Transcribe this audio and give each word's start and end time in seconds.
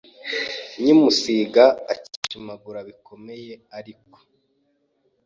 nyimusiga, 0.81 1.63
akishimagura 1.93 2.79
bikomeye 2.87 3.53
ariko 3.77 4.17